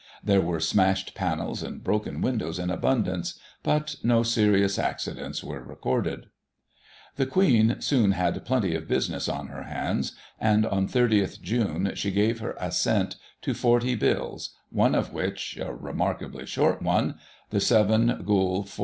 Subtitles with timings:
[0.23, 6.25] There were smashed panels and broken windows in abimdance, but no serious accidents were recorded.
[7.17, 12.09] The Queen soon had plenty of business on her hands, and on 30th June she
[12.09, 17.19] gave her assent to forty Bills, one of which (a remarkably short one),
[17.51, 18.79] the 7 GuL, iv.